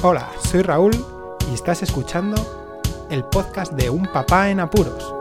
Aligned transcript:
Hola, 0.00 0.30
soy 0.48 0.62
Raúl 0.62 0.92
y 1.50 1.54
estás 1.54 1.82
escuchando 1.82 2.36
el 3.10 3.24
podcast 3.24 3.72
de 3.72 3.90
Un 3.90 4.04
Papá 4.04 4.48
en 4.48 4.60
Apuros. 4.60 5.12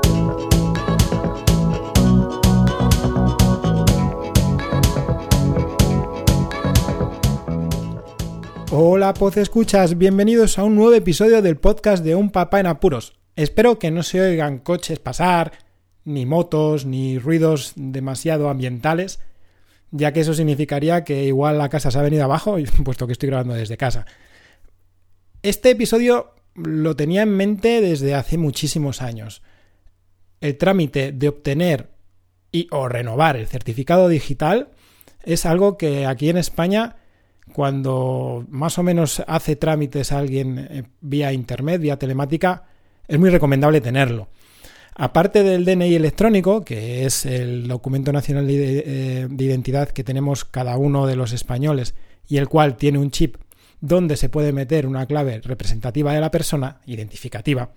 Hola, 8.70 9.16
Poz 9.16 9.38
Escuchas, 9.38 9.98
bienvenidos 9.98 10.60
a 10.60 10.64
un 10.64 10.76
nuevo 10.76 10.94
episodio 10.94 11.42
del 11.42 11.58
podcast 11.58 12.04
de 12.04 12.14
Un 12.14 12.30
Papá 12.30 12.60
en 12.60 12.68
Apuros. 12.68 13.18
Espero 13.36 13.80
que 13.80 13.90
no 13.90 14.04
se 14.04 14.22
oigan 14.22 14.60
coches 14.60 15.00
pasar, 15.00 15.54
ni 16.06 16.28
motos, 16.28 16.86
ni 16.86 17.18
ruidos 17.18 17.74
demasiado 17.76 18.48
ambientales, 18.48 19.22
ya 19.90 20.14
que 20.14 20.20
eso 20.20 20.36
significaría 20.36 21.04
que 21.04 21.24
igual 21.24 21.58
la 21.58 21.70
casa 21.70 21.90
se 21.90 21.98
ha 21.98 22.04
venido 22.04 22.26
abajo, 22.26 22.58
puesto 22.86 23.08
que 23.08 23.14
estoy 23.14 23.30
grabando 23.30 23.56
desde 23.56 23.76
casa. 23.76 24.06
Este 25.44 25.72
episodio 25.72 26.34
lo 26.56 26.96
tenía 26.96 27.22
en 27.22 27.30
mente 27.30 27.82
desde 27.82 28.16
hace 28.16 28.38
muchísimos 28.38 29.02
años. 29.02 29.44
El 30.42 30.58
trámite 30.58 31.12
de 31.12 31.30
obtener 31.30 31.90
y 32.52 32.68
o 32.72 32.88
renovar 32.88 33.36
el 33.36 33.48
certificado 33.48 34.08
digital 34.08 34.70
es 35.24 35.46
algo 35.46 35.78
que 35.78 36.06
aquí 36.06 36.30
en 36.30 36.38
España, 36.38 36.96
cuando 37.54 38.46
más 38.50 38.78
o 38.78 38.84
menos 38.84 39.22
hace 39.28 39.56
trámites 39.56 40.12
a 40.12 40.20
alguien 40.20 40.58
eh, 40.58 40.84
vía 41.02 41.34
internet, 41.34 41.82
vía 41.82 42.00
telemática, 42.00 42.64
es 43.08 43.20
muy 43.20 43.30
recomendable 43.30 43.82
tenerlo. 43.82 44.30
Aparte 44.96 45.44
del 45.44 45.64
DNI 45.64 45.94
electrónico, 45.94 46.66
que 46.66 47.06
es 47.06 47.26
el 47.26 47.68
documento 47.68 48.12
nacional 48.12 48.48
eh, 48.50 49.28
de, 49.30 49.44
identidad 49.44 49.90
que 49.90 50.04
tenemos 50.04 50.44
cada 50.44 50.78
uno 50.78 51.06
de 51.06 51.16
los 51.16 51.34
españoles 51.34 51.94
y 52.28 52.38
el 52.38 52.50
cual 52.50 52.78
tiene 52.78 52.98
un 52.98 53.12
chip 53.12 53.38
donde 53.82 54.18
se 54.18 54.30
puede 54.30 54.52
meter 54.52 54.88
una 54.88 55.06
clave 55.06 55.42
representativa 55.42 56.14
de 56.14 56.22
la 56.22 56.32
persona, 56.32 56.82
identificativa, 56.86 57.72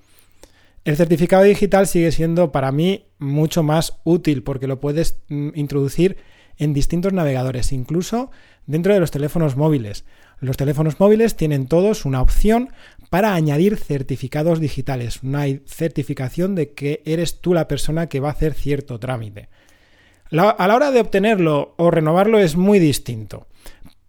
el 0.85 0.97
certificado 0.97 1.43
digital 1.43 1.87
sigue 1.87 2.11
siendo 2.11 2.53
para 2.53 2.73
mí 2.73 3.05
mucho 3.19 3.63
más 3.63 3.99
útil 4.05 4.43
porque 4.43 4.67
lo 4.67 4.81
puedes 4.81 5.19
mm, 5.29 5.51
introducir 5.55 6.17
en 6.57 6.73
distintos 6.73 7.13
navegadores, 7.13 7.73
incluso 7.73 8.31
dentro 8.67 8.95
de 8.95 9.01
los 9.01 9.11
teléfonos 9.11 9.57
móviles. 9.57 10.05
Los 10.41 10.57
teléfonos 10.57 10.99
móviles 10.99 11.37
tienen 11.37 11.67
todos 11.67 12.07
una 12.07 12.23
opción 12.23 12.71
para 13.11 13.35
añadir 13.35 13.77
certificados 13.77 14.59
digitales, 14.59 15.23
una 15.23 15.45
certificación 15.67 16.55
de 16.55 16.73
que 16.73 17.03
eres 17.05 17.41
tú 17.41 17.53
la 17.53 17.69
persona 17.69 18.09
que 18.09 18.21
va 18.21 18.29
a 18.29 18.33
hacer 18.33 18.55
cierto 18.55 18.99
trámite. 18.99 19.49
a 20.31 20.67
la 20.67 20.77
hora 20.77 20.91
de 20.93 21.01
obtenerlo 21.01 21.75
o 21.77 21.91
renovarlo 21.91 22.39
es 22.39 22.57
muy 22.57 22.79
distinto. 22.79 23.49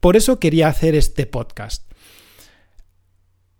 Por 0.01 0.17
eso 0.17 0.39
quería 0.39 0.67
hacer 0.67 0.95
este 0.95 1.27
podcast. 1.27 1.89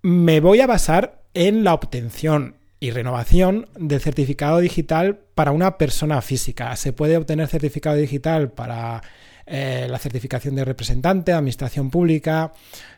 Me 0.01 0.39
voy 0.39 0.59
a 0.59 0.65
basar 0.65 1.21
en 1.35 1.63
la 1.63 1.75
obtención 1.75 2.55
y 2.79 2.89
renovación 2.89 3.69
del 3.77 4.01
certificado 4.01 4.57
digital 4.57 5.19
para 5.35 5.51
una 5.51 5.77
persona 5.77 6.19
física. 6.23 6.75
Se 6.75 6.93
puede 6.93 7.15
obtener 7.15 7.47
certificado 7.47 7.95
digital 7.95 8.51
para 8.51 9.03
eh, 9.45 9.85
la 9.87 9.99
certificación 9.99 10.55
de 10.55 10.65
representante, 10.65 11.31
administración 11.31 11.91
pública, 11.91 12.53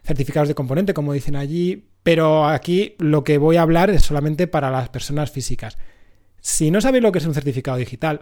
certificados 0.05 0.47
de 0.47 0.55
componente, 0.55 0.93
como 0.93 1.11
dicen 1.11 1.35
allí, 1.35 1.89
pero 2.01 2.47
aquí 2.47 2.95
lo 2.97 3.25
que 3.25 3.37
voy 3.37 3.57
a 3.57 3.63
hablar 3.63 3.89
es 3.89 4.03
solamente 4.03 4.47
para 4.47 4.71
las 4.71 4.87
personas 4.87 5.31
físicas. 5.31 5.77
Si 6.39 6.71
no 6.71 6.79
sabéis 6.79 7.03
lo 7.03 7.11
que 7.11 7.19
es 7.19 7.25
un 7.25 7.33
certificado 7.33 7.75
digital, 7.75 8.21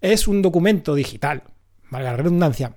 es 0.00 0.28
un 0.28 0.40
documento 0.40 0.94
digital, 0.94 1.42
valga 1.90 2.12
la 2.12 2.16
redundancia, 2.18 2.76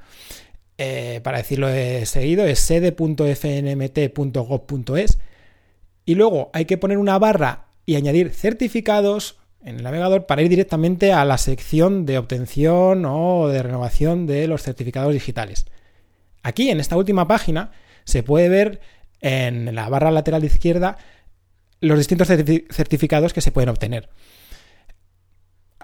Eh, 0.79 1.21
para 1.25 1.39
decirlo 1.39 1.69
de 1.69 2.05
seguido, 2.05 2.45
es 2.45 2.59
sede.fnmt.gov.es. 2.61 5.19
Y 6.05 6.15
luego 6.15 6.51
hay 6.53 6.67
que 6.67 6.77
poner 6.77 6.99
una 6.99 7.19
barra 7.19 7.69
y 7.87 7.97
añadir 7.97 8.29
certificados 8.31 9.39
en 9.67 9.77
el 9.77 9.83
navegador 9.83 10.27
para 10.27 10.43
ir 10.43 10.49
directamente 10.49 11.13
a 11.13 11.25
la 11.25 11.39
sección 11.39 12.07
de 12.07 12.19
obtención 12.19 13.05
o 13.05 13.49
de 13.49 13.63
renovación 13.63 14.27
de 14.27 14.47
los 14.47 14.63
certificados 14.63 15.13
digitales. 15.13 15.67
Aquí, 16.43 16.71
en 16.71 16.79
esta 16.79 16.97
última 16.97 17.27
página, 17.27 17.73
se 18.05 18.23
puede 18.23 18.49
ver 18.49 18.81
en 19.21 19.75
la 19.75 19.89
barra 19.89 20.13
lateral 20.13 20.45
izquierda 20.45 20.99
los 21.81 21.99
distintos 21.99 22.29
certificados 22.29 23.33
que 23.33 23.41
se 23.41 23.51
pueden 23.51 23.69
obtener. 23.69 24.09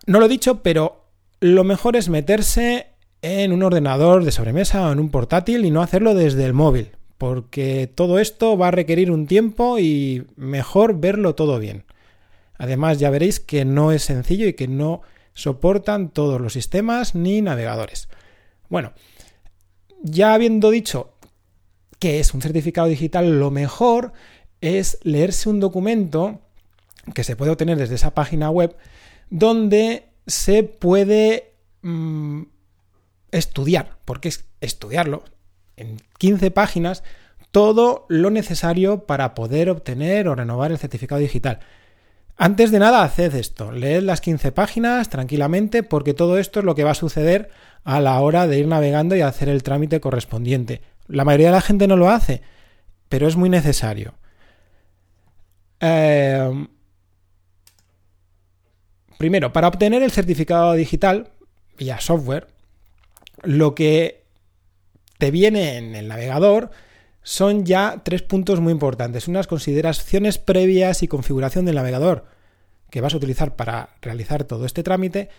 No 0.06 0.20
lo 0.20 0.26
he 0.26 0.28
dicho, 0.28 0.62
pero 0.62 1.08
lo 1.40 1.64
mejor 1.64 1.96
es 1.96 2.08
meterse 2.08 2.86
en 3.20 3.52
un 3.52 3.64
ordenador 3.64 4.24
de 4.24 4.30
sobremesa 4.30 4.88
o 4.88 4.92
en 4.92 5.00
un 5.00 5.10
portátil 5.10 5.64
y 5.64 5.72
no 5.72 5.82
hacerlo 5.82 6.14
desde 6.14 6.44
el 6.44 6.52
móvil, 6.52 6.92
porque 7.18 7.90
todo 7.92 8.20
esto 8.20 8.56
va 8.56 8.68
a 8.68 8.72
requerir 8.72 9.10
un 9.10 9.26
tiempo 9.26 9.80
y 9.80 10.24
mejor 10.36 11.00
verlo 11.00 11.34
todo 11.34 11.58
bien. 11.58 11.84
Además, 12.56 12.98
ya 12.98 13.10
veréis 13.10 13.40
que 13.40 13.64
no 13.64 13.92
es 13.92 14.02
sencillo 14.04 14.46
y 14.46 14.54
que 14.54 14.68
no 14.68 15.02
soportan 15.34 16.10
todos 16.10 16.40
los 16.40 16.52
sistemas 16.52 17.14
ni 17.14 17.42
navegadores. 17.42 18.08
Bueno, 18.68 18.92
ya 20.02 20.34
habiendo 20.34 20.70
dicho 20.70 21.14
qué 21.98 22.20
es 22.20 22.34
un 22.34 22.42
certificado 22.42 22.88
digital, 22.88 23.38
lo 23.38 23.50
mejor 23.50 24.12
es 24.60 24.98
leerse 25.02 25.48
un 25.48 25.60
documento 25.60 26.40
que 27.14 27.24
se 27.24 27.36
puede 27.36 27.50
obtener 27.50 27.78
desde 27.78 27.96
esa 27.96 28.14
página 28.14 28.50
web 28.50 28.76
donde 29.30 30.08
se 30.26 30.62
puede 30.62 31.54
mmm, 31.82 32.42
estudiar, 33.30 33.98
porque 34.04 34.28
es 34.28 34.44
estudiarlo 34.60 35.24
en 35.76 35.96
15 36.18 36.50
páginas, 36.50 37.02
todo 37.50 38.06
lo 38.08 38.30
necesario 38.30 39.04
para 39.06 39.34
poder 39.34 39.70
obtener 39.70 40.28
o 40.28 40.34
renovar 40.34 40.70
el 40.70 40.78
certificado 40.78 41.20
digital. 41.20 41.60
Antes 42.36 42.70
de 42.70 42.78
nada, 42.78 43.02
haced 43.04 43.34
esto, 43.34 43.72
leed 43.72 44.02
las 44.02 44.20
15 44.20 44.52
páginas 44.52 45.08
tranquilamente 45.08 45.82
porque 45.82 46.14
todo 46.14 46.38
esto 46.38 46.60
es 46.60 46.64
lo 46.64 46.74
que 46.74 46.84
va 46.84 46.92
a 46.92 46.94
suceder 46.94 47.50
a 47.84 48.00
la 48.00 48.18
hora 48.20 48.46
de 48.46 48.58
ir 48.58 48.66
navegando 48.66 49.14
y 49.14 49.20
hacer 49.20 49.48
el 49.48 49.62
trámite 49.62 50.00
correspondiente. 50.00 50.80
La 51.06 51.24
mayoría 51.24 51.48
de 51.48 51.52
la 51.52 51.60
gente 51.60 51.86
no 51.86 51.96
lo 51.96 52.10
hace, 52.10 52.42
pero 53.08 53.28
es 53.28 53.36
muy 53.36 53.48
necesario. 53.48 54.14
Eh, 55.80 56.66
primero, 59.18 59.52
para 59.52 59.68
obtener 59.68 60.02
el 60.02 60.10
certificado 60.10 60.72
digital 60.72 61.30
vía 61.76 62.00
software, 62.00 62.48
lo 63.42 63.74
que 63.74 64.24
te 65.18 65.30
viene 65.30 65.76
en 65.76 65.94
el 65.94 66.08
navegador 66.08 66.70
son 67.22 67.64
ya 67.64 68.02
tres 68.04 68.22
puntos 68.22 68.60
muy 68.60 68.72
importantes. 68.72 69.28
Unas 69.28 69.46
consideraciones 69.46 70.38
previas 70.38 71.02
y 71.02 71.08
configuración 71.08 71.64
del 71.64 71.76
navegador 71.76 72.26
que 72.90 73.00
vas 73.00 73.14
a 73.14 73.16
utilizar 73.16 73.56
para 73.56 73.90
realizar 74.02 74.44
todo 74.44 74.66
este 74.66 74.82
trámite 74.82 75.30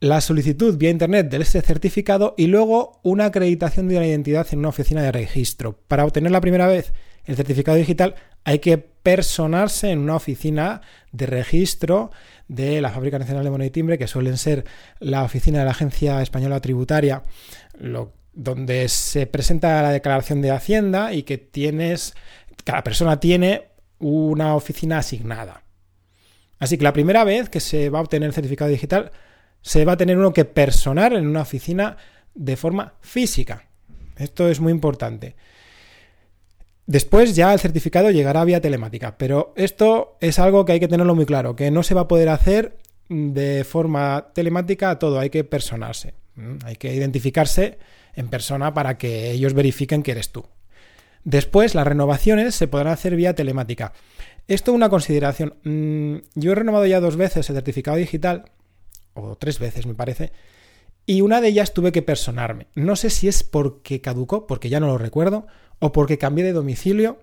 la 0.00 0.20
solicitud 0.20 0.76
vía 0.76 0.90
Internet 0.90 1.30
de 1.30 1.36
este 1.36 1.62
certificado 1.62 2.34
y 2.36 2.48
luego 2.48 3.00
una 3.04 3.26
acreditación 3.26 3.86
de 3.86 3.96
una 3.96 4.06
identidad 4.06 4.48
en 4.50 4.58
una 4.58 4.70
oficina 4.70 5.00
de 5.00 5.12
registro. 5.12 5.78
Para 5.86 6.04
obtener 6.04 6.32
la 6.32 6.40
primera 6.40 6.66
vez 6.66 6.92
el 7.24 7.36
certificado 7.36 7.76
digital 7.78 8.16
hay 8.42 8.58
que 8.58 8.78
personarse 8.78 9.90
en 9.90 10.00
una 10.00 10.16
oficina 10.16 10.80
de 11.12 11.26
registro 11.26 12.10
de 12.48 12.80
la 12.80 12.90
Fábrica 12.90 13.20
Nacional 13.20 13.44
de 13.44 13.50
Moneda 13.50 13.68
y 13.68 13.70
Timbre, 13.70 13.96
que 13.96 14.08
suelen 14.08 14.36
ser 14.36 14.64
la 14.98 15.22
oficina 15.22 15.60
de 15.60 15.66
la 15.66 15.70
Agencia 15.70 16.20
Española 16.20 16.60
Tributaria, 16.60 17.22
donde 18.32 18.88
se 18.88 19.26
presenta 19.26 19.82
la 19.82 19.90
declaración 19.90 20.40
de 20.40 20.50
Hacienda 20.50 21.12
y 21.12 21.22
que 21.22 21.38
tienes, 21.38 22.14
cada 22.64 22.82
persona 22.82 23.20
tiene 23.20 23.68
una 23.98 24.54
oficina 24.54 24.98
asignada. 24.98 25.62
Así 26.58 26.78
que 26.78 26.84
la 26.84 26.92
primera 26.92 27.24
vez 27.24 27.48
que 27.48 27.60
se 27.60 27.90
va 27.90 27.98
a 27.98 28.02
obtener 28.02 28.28
el 28.28 28.34
certificado 28.34 28.70
digital 28.70 29.10
se 29.60 29.84
va 29.84 29.92
a 29.92 29.96
tener 29.96 30.18
uno 30.18 30.32
que 30.32 30.44
personar 30.44 31.12
en 31.12 31.26
una 31.26 31.42
oficina 31.42 31.96
de 32.34 32.56
forma 32.56 32.94
física. 33.00 33.68
Esto 34.16 34.48
es 34.48 34.60
muy 34.60 34.72
importante. 34.72 35.36
Después 36.86 37.36
ya 37.36 37.52
el 37.52 37.60
certificado 37.60 38.10
llegará 38.10 38.44
vía 38.44 38.60
telemática, 38.60 39.16
pero 39.16 39.52
esto 39.56 40.16
es 40.20 40.38
algo 40.38 40.64
que 40.64 40.72
hay 40.72 40.80
que 40.80 40.88
tenerlo 40.88 41.14
muy 41.14 41.26
claro, 41.26 41.54
que 41.54 41.70
no 41.70 41.82
se 41.82 41.94
va 41.94 42.02
a 42.02 42.08
poder 42.08 42.28
hacer 42.28 42.78
de 43.08 43.64
forma 43.64 44.28
telemática 44.34 44.98
todo, 44.98 45.18
hay 45.18 45.30
que 45.30 45.44
personarse, 45.44 46.14
hay 46.64 46.76
que 46.76 46.92
identificarse 46.92 47.78
en 48.14 48.28
persona 48.28 48.74
para 48.74 48.98
que 48.98 49.30
ellos 49.30 49.54
verifiquen 49.54 50.02
que 50.02 50.12
eres 50.12 50.30
tú. 50.30 50.44
Después 51.24 51.74
las 51.74 51.86
renovaciones 51.86 52.54
se 52.54 52.68
podrán 52.68 52.92
hacer 52.92 53.16
vía 53.16 53.34
telemática. 53.34 53.92
Esto 54.48 54.72
es 54.72 54.74
una 54.74 54.88
consideración. 54.88 55.54
Mm, 55.62 56.16
yo 56.34 56.52
he 56.52 56.54
renovado 56.54 56.86
ya 56.86 57.00
dos 57.00 57.16
veces 57.16 57.48
el 57.48 57.54
certificado 57.54 57.96
digital, 57.96 58.46
o 59.14 59.36
tres 59.36 59.58
veces 59.58 59.86
me 59.86 59.94
parece, 59.94 60.32
y 61.06 61.20
una 61.20 61.40
de 61.40 61.48
ellas 61.48 61.74
tuve 61.74 61.92
que 61.92 62.02
personarme. 62.02 62.66
No 62.74 62.96
sé 62.96 63.10
si 63.10 63.28
es 63.28 63.42
porque 63.42 64.00
caducó, 64.00 64.46
porque 64.46 64.68
ya 64.68 64.80
no 64.80 64.86
lo 64.86 64.98
recuerdo, 64.98 65.46
o 65.78 65.92
porque 65.92 66.18
cambié 66.18 66.44
de 66.44 66.52
domicilio, 66.52 67.20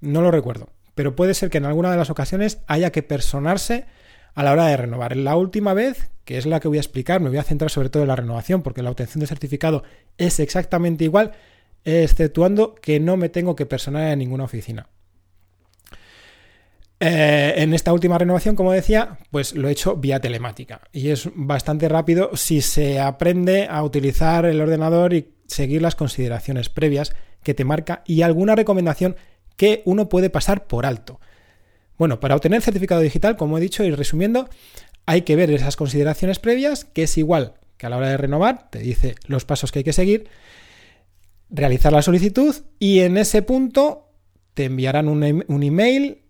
no 0.00 0.22
lo 0.22 0.30
recuerdo. 0.30 0.68
Pero 0.94 1.16
puede 1.16 1.34
ser 1.34 1.50
que 1.50 1.58
en 1.58 1.66
alguna 1.66 1.90
de 1.90 1.96
las 1.96 2.10
ocasiones 2.10 2.58
haya 2.66 2.92
que 2.92 3.02
personarse 3.02 3.86
a 4.34 4.42
la 4.42 4.52
hora 4.52 4.66
de 4.66 4.76
renovar. 4.76 5.16
La 5.16 5.36
última 5.36 5.74
vez, 5.74 6.10
que 6.24 6.38
es 6.38 6.46
la 6.46 6.60
que 6.60 6.68
voy 6.68 6.78
a 6.78 6.80
explicar, 6.80 7.20
me 7.20 7.28
voy 7.28 7.38
a 7.38 7.42
centrar 7.42 7.70
sobre 7.70 7.90
todo 7.90 8.02
en 8.02 8.08
la 8.08 8.16
renovación, 8.16 8.62
porque 8.62 8.82
la 8.82 8.90
obtención 8.90 9.20
de 9.20 9.26
certificado 9.26 9.82
es 10.18 10.40
exactamente 10.40 11.04
igual, 11.04 11.32
exceptuando 11.84 12.74
que 12.74 13.00
no 13.00 13.16
me 13.16 13.28
tengo 13.28 13.56
que 13.56 13.66
personar 13.66 14.12
en 14.12 14.18
ninguna 14.18 14.44
oficina. 14.44 14.88
Eh, 17.02 17.54
en 17.56 17.72
esta 17.72 17.94
última 17.94 18.18
renovación, 18.18 18.54
como 18.56 18.72
decía, 18.72 19.16
pues 19.30 19.54
lo 19.54 19.68
he 19.68 19.72
hecho 19.72 19.96
vía 19.96 20.20
telemática 20.20 20.82
y 20.92 21.08
es 21.08 21.30
bastante 21.34 21.88
rápido 21.88 22.36
si 22.36 22.60
se 22.60 23.00
aprende 23.00 23.68
a 23.70 23.82
utilizar 23.82 24.44
el 24.44 24.60
ordenador 24.60 25.14
y 25.14 25.32
seguir 25.46 25.80
las 25.80 25.96
consideraciones 25.96 26.68
previas 26.68 27.14
que 27.42 27.54
te 27.54 27.64
marca 27.64 28.02
y 28.04 28.20
alguna 28.20 28.54
recomendación 28.54 29.16
que 29.56 29.80
uno 29.86 30.10
puede 30.10 30.28
pasar 30.28 30.66
por 30.66 30.84
alto. 30.84 31.20
Bueno, 32.00 32.18
para 32.18 32.34
obtener 32.34 32.62
certificado 32.62 33.02
digital, 33.02 33.36
como 33.36 33.58
he 33.58 33.60
dicho 33.60 33.84
y 33.84 33.90
resumiendo, 33.90 34.48
hay 35.04 35.20
que 35.20 35.36
ver 35.36 35.50
esas 35.50 35.76
consideraciones 35.76 36.38
previas, 36.38 36.86
que 36.86 37.02
es 37.02 37.18
igual 37.18 37.52
que 37.76 37.84
a 37.84 37.90
la 37.90 37.98
hora 37.98 38.08
de 38.08 38.16
renovar, 38.16 38.70
te 38.70 38.78
dice 38.78 39.16
los 39.26 39.44
pasos 39.44 39.70
que 39.70 39.80
hay 39.80 39.84
que 39.84 39.92
seguir, 39.92 40.26
realizar 41.50 41.92
la 41.92 42.00
solicitud 42.00 42.56
y 42.78 43.00
en 43.00 43.18
ese 43.18 43.42
punto 43.42 44.08
te 44.54 44.64
enviarán 44.64 45.08
un, 45.08 45.22
e-, 45.22 45.44
un 45.46 45.62
email 45.62 46.22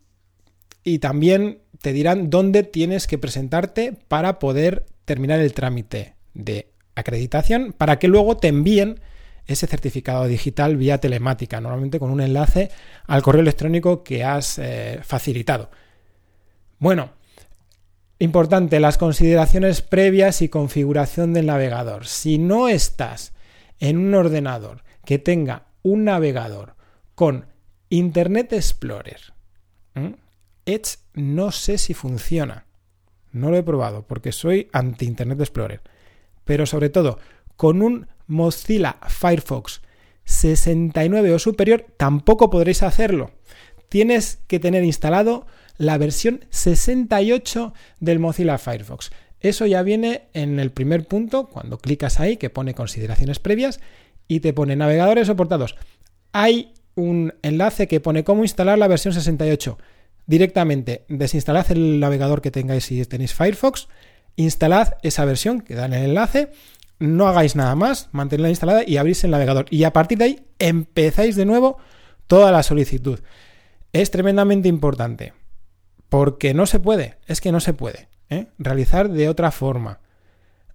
y 0.83 0.99
también 0.99 1.61
te 1.81 1.93
dirán 1.93 2.31
dónde 2.31 2.65
tienes 2.65 3.07
que 3.07 3.19
presentarte 3.19 3.93
para 4.09 4.41
poder 4.41 4.87
terminar 5.05 5.39
el 5.39 5.53
trámite 5.53 6.17
de 6.35 6.73
acreditación 6.97 7.75
para 7.79 8.01
que 8.01 8.09
luego 8.09 8.37
te 8.39 8.49
envíen 8.49 8.99
ese 9.53 9.67
certificado 9.67 10.27
digital 10.27 10.77
vía 10.77 10.99
telemática, 10.99 11.61
normalmente 11.61 11.99
con 11.99 12.11
un 12.11 12.21
enlace 12.21 12.71
al 13.07 13.23
correo 13.23 13.43
electrónico 13.43 14.03
que 14.03 14.25
has 14.25 14.59
eh, 14.59 15.01
facilitado. 15.03 15.71
Bueno, 16.79 17.11
importante, 18.19 18.81
las 18.81 18.99
consideraciones 18.99 19.83
previas 19.83 20.43
y 20.43 20.49
configuración 20.49 21.33
del 21.33 21.47
navegador. 21.47 22.07
Si 22.07 22.39
no 22.39 22.69
estás 22.69 23.33
en 23.79 23.99
un 23.99 24.15
ordenador 24.15 24.83
que 25.05 25.19
tenga 25.19 25.67
un 25.83 26.05
navegador 26.05 26.75
con 27.15 27.47
Internet 27.89 28.53
Explorer, 28.53 29.21
Edge 30.65 30.99
no 31.15 31.51
sé 31.51 31.79
si 31.79 31.95
funciona. 31.95 32.67
No 33.33 33.51
lo 33.51 33.57
he 33.57 33.63
probado 33.63 34.07
porque 34.07 34.33
soy 34.33 34.69
anti 34.73 35.07
Internet 35.07 35.41
Explorer. 35.41 35.81
Pero 36.45 36.67
sobre 36.67 36.89
todo, 36.89 37.19
con 37.57 37.83
un 37.83 38.09
Mozilla 38.31 38.97
Firefox 39.09 39.83
69 40.25 41.35
o 41.35 41.39
superior 41.39 41.85
tampoco 41.97 42.51
podréis 42.51 42.83
hacerlo. 42.83 43.33
Tienes 43.89 44.39
que 44.47 44.61
tener 44.61 44.85
instalado 44.85 45.47
la 45.77 45.99
versión 45.99 46.45
68 46.51 47.75
del 47.99 48.21
Mozilla 48.21 48.59
Firefox. 48.59 49.11
Eso 49.41 49.67
ya 49.67 49.83
viene 49.83 50.29
en 50.33 50.61
el 50.61 50.71
primer 50.71 51.07
punto, 51.07 51.49
cuando 51.49 51.79
clicas 51.79 52.21
ahí, 52.21 52.37
que 52.37 52.51
pone 52.51 52.75
consideraciones 52.75 53.39
previas 53.39 53.81
y 54.29 54.41
te 54.41 54.53
pone 54.53 54.77
navegadores 54.77 55.27
soportados. 55.27 55.77
Hay 56.33 56.75
un 56.95 57.35
enlace 57.43 57.89
que 57.89 58.01
pone 58.01 58.25
cómo 58.25 58.45
instalar 58.45 58.79
la 58.79 58.89
versión 58.89 59.15
68 59.15 59.79
directamente 60.27 61.05
desinstalad 61.09 61.67
el 61.73 61.99
navegador 61.99 62.41
que 62.41 62.53
tengáis 62.53 62.85
si 62.85 63.05
tenéis 63.05 63.35
Firefox, 63.35 63.89
instalad 64.37 64.95
esa 65.03 65.25
versión 65.25 65.61
que 65.61 65.75
da 65.75 65.87
en 65.87 65.95
el 65.95 66.05
enlace, 66.11 66.53
no 67.01 67.27
hagáis 67.27 67.57
nada 67.57 67.75
más, 67.75 68.09
mantenedla 68.13 68.51
instalada 68.51 68.85
y 68.87 68.99
abrís 68.99 69.25
el 69.25 69.33
navegador. 69.33 69.67
Y 69.71 69.85
a 69.85 69.93
partir 69.93 70.19
de 70.19 70.25
ahí 70.25 70.47
empezáis 70.59 71.35
de 71.35 71.47
nuevo 71.47 71.79
toda 72.27 72.53
la 72.53 72.63
solicitud. 72.63 73.19
Es 73.93 74.11
tremendamente 74.13 74.69
importante, 74.69 75.33
porque 76.09 76.55
no 76.55 76.67
se 76.67 76.79
puede, 76.79 77.17
es 77.27 77.41
que 77.41 77.51
no 77.51 77.59
se 77.59 77.73
puede 77.75 78.09
¿eh? 78.29 78.47
realizar 78.59 79.09
de 79.09 79.29
otra 79.29 79.51
forma. 79.51 80.01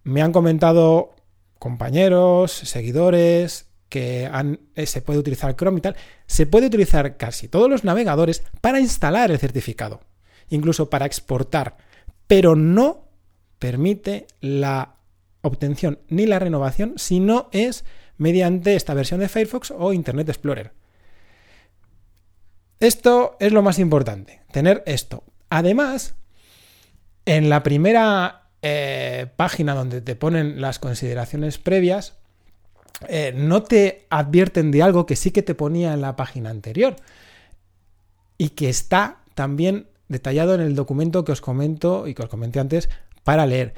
Me 0.04 0.22
han 0.22 0.34
comentado 0.34 1.16
compañeros, 1.60 2.52
seguidores, 2.52 3.68
que 3.88 4.30
eh, 4.76 4.86
se 4.86 5.02
puede 5.02 5.20
utilizar 5.20 5.56
Chrome 5.56 5.78
y 5.78 5.82
tal, 5.82 5.96
se 6.26 6.48
puede 6.48 6.68
utilizar 6.68 7.18
casi 7.18 7.48
todos 7.48 7.70
los 7.70 7.84
navegadores 7.84 8.44
para 8.62 8.80
instalar 8.80 9.32
el 9.32 9.40
certificado, 9.40 10.02
incluso 10.50 10.90
para 10.90 11.06
exportar, 11.06 11.78
pero 12.28 12.56
no 12.56 13.08
permite 13.60 14.28
la 14.42 14.95
obtención 15.46 16.00
ni 16.08 16.26
la 16.26 16.40
renovación 16.40 16.94
si 16.98 17.20
no 17.20 17.50
es 17.52 17.86
mediante 18.18 18.76
esta 18.76 18.94
versión 18.94 19.20
de 19.20 19.30
Firefox 19.30 19.72
o 19.72 19.94
Internet 19.94 20.30
Explorer. 20.30 20.72
Esto 22.80 23.38
es 23.40 23.52
lo 23.54 23.62
más 23.62 23.80
importante, 23.80 24.42
tener 24.52 24.84
esto. 24.86 25.24
Además, 25.50 26.16
en 27.26 27.50
la 27.50 27.64
primera 27.64 28.50
eh, 28.62 29.28
página 29.36 29.74
donde 29.74 30.02
te 30.02 30.16
ponen 30.16 30.60
las 30.62 30.80
consideraciones 30.80 31.58
previas, 31.58 32.16
eh, 33.08 33.34
no 33.36 33.64
te 33.64 34.08
advierten 34.10 34.72
de 34.72 34.84
algo 34.84 35.06
que 35.06 35.16
sí 35.16 35.32
que 35.32 35.42
te 35.42 35.56
ponía 35.56 35.94
en 35.94 36.02
la 36.02 36.16
página 36.16 36.50
anterior 36.50 36.96
y 38.38 38.50
que 38.50 38.70
está 38.70 39.18
también 39.34 39.88
detallado 40.08 40.56
en 40.56 40.62
el 40.62 40.76
documento 40.76 41.26
que 41.26 41.32
os 41.32 41.42
comento 41.42 42.08
y 42.08 42.14
que 42.14 42.24
os 42.24 42.30
comenté 42.30 42.60
antes 42.60 42.90
para 43.24 43.46
leer. 43.46 43.74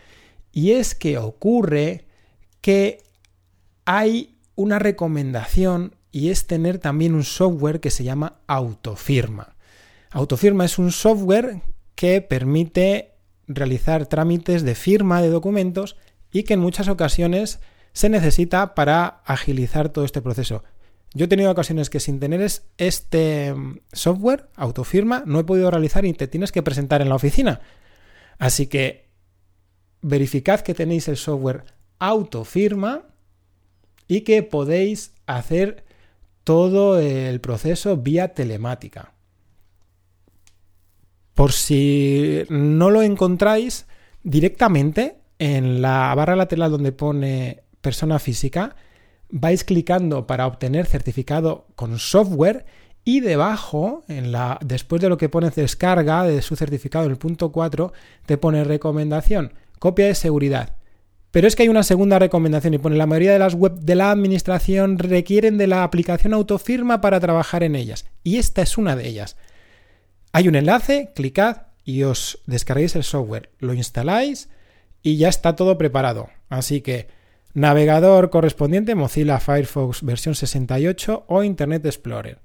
Y 0.57 0.71
es 0.71 0.95
que 0.95 1.19
ocurre 1.19 2.07
que 2.61 3.03
hay 3.85 4.39
una 4.55 4.79
recomendación 4.79 5.93
y 6.11 6.31
es 6.31 6.47
tener 6.47 6.79
también 6.79 7.13
un 7.13 7.25
software 7.25 7.79
que 7.79 7.91
se 7.91 8.03
llama 8.03 8.39
Autofirma. 8.47 9.55
Autofirma 10.09 10.65
es 10.65 10.79
un 10.79 10.91
software 10.91 11.61
que 11.93 12.21
permite 12.21 13.11
realizar 13.45 14.07
trámites 14.07 14.63
de 14.63 14.73
firma 14.73 15.21
de 15.21 15.29
documentos 15.29 15.95
y 16.31 16.41
que 16.41 16.55
en 16.55 16.59
muchas 16.59 16.87
ocasiones 16.87 17.59
se 17.93 18.09
necesita 18.09 18.73
para 18.73 19.21
agilizar 19.25 19.89
todo 19.89 20.05
este 20.05 20.23
proceso. 20.23 20.63
Yo 21.13 21.25
he 21.25 21.29
tenido 21.29 21.51
ocasiones 21.51 21.91
que 21.91 21.99
sin 21.99 22.19
tener 22.19 22.41
este 22.79 23.53
mm, 23.53 23.81
software, 23.93 24.49
autofirma, 24.55 25.21
no 25.27 25.39
he 25.39 25.43
podido 25.43 25.69
realizar 25.69 26.03
y 26.03 26.13
te 26.13 26.27
tienes 26.27 26.51
que 26.51 26.63
presentar 26.63 27.03
en 27.03 27.09
la 27.09 27.15
oficina. 27.15 27.61
Así 28.39 28.65
que 28.65 29.06
verificad 30.01 30.61
que 30.61 30.73
tenéis 30.73 31.07
el 31.07 31.17
software 31.17 31.63
autofirma 31.99 33.03
y 34.07 34.21
que 34.21 34.43
podéis 34.43 35.13
hacer 35.25 35.83
todo 36.43 36.99
el 36.99 37.41
proceso 37.41 37.97
vía 37.97 38.33
telemática. 38.33 39.13
Por 41.33 41.51
si 41.51 42.43
no 42.49 42.89
lo 42.89 43.01
encontráis 43.01 43.85
directamente 44.23 45.17
en 45.39 45.81
la 45.81 46.13
barra 46.15 46.35
lateral 46.35 46.71
donde 46.71 46.91
pone 46.91 47.63
persona 47.81 48.17
física, 48.17 48.75
vais 49.29 49.63
clicando 49.63 50.25
para 50.25 50.47
obtener 50.47 50.85
certificado 50.85 51.67
con 51.75 51.99
software 51.99 52.65
y 53.03 53.19
debajo, 53.19 54.03
después 54.61 55.01
de 55.01 55.09
lo 55.09 55.17
que 55.17 55.29
pone 55.29 55.49
descarga 55.49 56.23
de 56.23 56.41
su 56.41 56.55
certificado 56.55 57.05
en 57.05 57.11
el 57.11 57.17
punto 57.17 57.51
4, 57.51 57.93
te 58.25 58.37
pone 58.37 58.63
recomendación, 58.63 59.53
copia 59.79 60.07
de 60.07 60.15
seguridad. 60.15 60.75
Pero 61.31 61.47
es 61.47 61.55
que 61.55 61.63
hay 61.63 61.69
una 61.69 61.83
segunda 61.83 62.19
recomendación 62.19 62.73
y 62.73 62.77
pone 62.77 62.95
la 62.95 63.05
mayoría 63.05 63.33
de 63.33 63.39
las 63.39 63.53
web 63.53 63.73
de 63.79 63.95
la 63.95 64.11
administración 64.11 64.97
requieren 64.97 65.57
de 65.57 65.67
la 65.67 65.83
aplicación 65.83 66.33
autofirma 66.33 67.01
para 67.01 67.19
trabajar 67.19 67.63
en 67.63 67.75
ellas. 67.75 68.05
Y 68.23 68.37
esta 68.37 68.61
es 68.61 68.77
una 68.77 68.95
de 68.95 69.07
ellas. 69.07 69.37
Hay 70.31 70.47
un 70.47 70.55
enlace, 70.55 71.11
clicad 71.15 71.67
y 71.83 72.03
os 72.03 72.39
descarguéis 72.45 72.95
el 72.95 73.03
software, 73.03 73.51
lo 73.59 73.73
instaláis 73.73 74.49
y 75.01 75.17
ya 75.17 75.29
está 75.29 75.55
todo 75.55 75.77
preparado. 75.77 76.29
Así 76.49 76.81
que 76.81 77.07
Navegador 77.57 78.29
correspondiente 78.29 78.93
Mozilla 78.93 79.39
Firefox 79.39 80.03
versión 80.03 80.35
68 80.35 81.25
o 81.27 81.41
Internet 81.41 81.83
Explorer. 81.87 82.39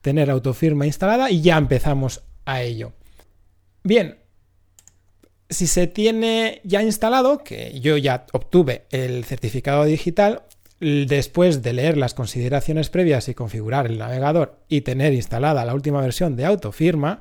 Tener 0.00 0.30
autofirma 0.30 0.86
instalada 0.86 1.30
y 1.30 1.42
ya 1.42 1.58
empezamos 1.58 2.22
a 2.46 2.62
ello. 2.62 2.94
Bien, 3.84 4.21
si 5.52 5.66
se 5.66 5.86
tiene 5.86 6.60
ya 6.64 6.82
instalado, 6.82 7.44
que 7.44 7.78
yo 7.80 7.96
ya 7.96 8.26
obtuve 8.32 8.86
el 8.90 9.24
certificado 9.24 9.84
digital, 9.84 10.42
después 10.80 11.62
de 11.62 11.72
leer 11.72 11.96
las 11.96 12.14
consideraciones 12.14 12.90
previas 12.90 13.28
y 13.28 13.34
configurar 13.34 13.86
el 13.86 13.98
navegador 13.98 14.58
y 14.68 14.80
tener 14.80 15.12
instalada 15.12 15.64
la 15.64 15.74
última 15.74 16.00
versión 16.00 16.34
de 16.34 16.44
autofirma, 16.44 17.20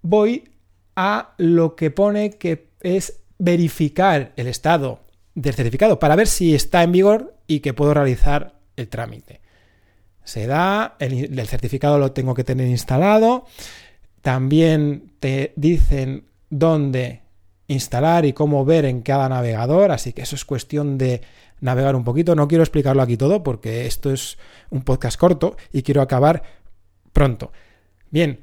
voy 0.00 0.48
a 0.94 1.34
lo 1.36 1.76
que 1.76 1.90
pone 1.90 2.30
que 2.30 2.70
es 2.80 3.20
verificar 3.38 4.32
el 4.36 4.46
estado 4.46 5.00
del 5.34 5.54
certificado 5.54 5.98
para 5.98 6.16
ver 6.16 6.26
si 6.26 6.54
está 6.54 6.82
en 6.82 6.92
vigor 6.92 7.36
y 7.46 7.60
que 7.60 7.74
puedo 7.74 7.92
realizar 7.92 8.58
el 8.76 8.88
trámite. 8.88 9.40
Se 10.24 10.46
da, 10.46 10.96
el, 10.98 11.46
certificado 11.46 11.98
lo 11.98 12.12
tengo 12.12 12.34
que 12.34 12.44
tener 12.44 12.66
instalado, 12.66 13.44
también 14.22 15.12
te 15.20 15.52
dicen 15.56 16.24
dónde 16.50 17.22
instalar 17.68 18.24
y 18.24 18.32
cómo 18.32 18.64
ver 18.64 18.84
en 18.84 19.02
cada 19.02 19.28
navegador, 19.28 19.90
así 19.90 20.12
que 20.12 20.22
eso 20.22 20.36
es 20.36 20.44
cuestión 20.44 20.98
de 20.98 21.22
navegar 21.60 21.96
un 21.96 22.04
poquito. 22.04 22.34
No 22.34 22.48
quiero 22.48 22.62
explicarlo 22.62 23.02
aquí 23.02 23.16
todo 23.16 23.42
porque 23.42 23.86
esto 23.86 24.12
es 24.12 24.38
un 24.70 24.82
podcast 24.82 25.18
corto 25.18 25.56
y 25.72 25.82
quiero 25.82 26.02
acabar 26.02 26.42
pronto. 27.12 27.52
Bien, 28.10 28.40